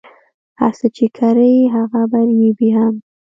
هر 0.59 0.71
څه 0.79 0.87
چی 0.95 1.05
کری 1.17 1.55
هغه 1.75 2.01
به 2.11 2.19
ریبی 2.39 2.69
هم 2.77 2.93